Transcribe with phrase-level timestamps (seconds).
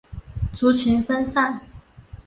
[0.55, 1.61] 族群分散。